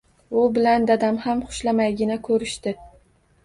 [0.43, 2.79] U bilan dadam ham xushlamaygina koʻrishdi.